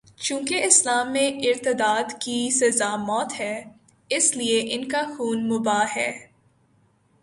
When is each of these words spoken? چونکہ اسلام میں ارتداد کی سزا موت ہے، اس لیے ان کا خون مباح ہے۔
چونکہ 0.15 0.63
اسلام 0.63 1.11
میں 1.11 1.27
ارتداد 1.27 2.03
کی 2.21 2.49
سزا 2.49 2.95
موت 2.95 3.39
ہے، 3.39 3.63
اس 4.09 4.37
لیے 4.37 4.61
ان 4.63 4.87
کا 4.87 5.01
خون 5.17 5.47
مباح 5.49 5.85
ہے۔ 5.95 6.27